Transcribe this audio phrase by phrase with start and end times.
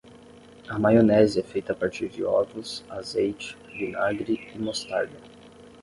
[0.67, 5.19] A maionese é feita a partir de ovos, azeite, vinagre e mostarda.